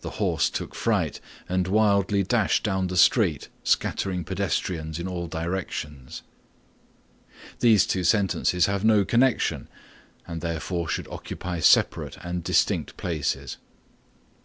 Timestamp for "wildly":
1.68-2.24